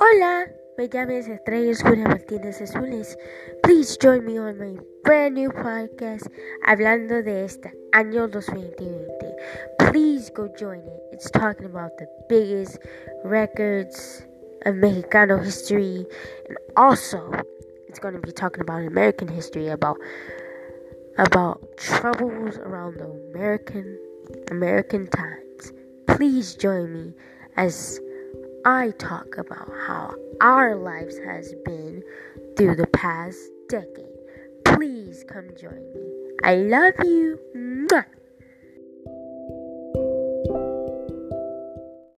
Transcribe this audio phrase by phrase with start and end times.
[0.00, 3.16] Hola, me llamo Estrella Oscura Martínez Azules.
[3.62, 6.26] Please join me on my brand new podcast
[6.66, 9.06] hablando de este año 2020.
[9.78, 11.00] Please go join it.
[11.12, 12.78] It's talking about the biggest
[13.24, 14.26] records
[14.66, 16.04] of Mexicano history
[16.48, 17.30] and also
[17.88, 19.96] it's going to be talking about American history about
[21.18, 23.96] about troubles around the American
[24.50, 25.72] American times.
[26.08, 27.12] Please join me
[27.56, 28.00] as
[28.66, 32.02] I talk about how our lives has been
[32.56, 34.06] through the past decade.
[34.64, 36.10] Please come join me.
[36.42, 37.38] I love you.
[37.54, 38.06] Mwah.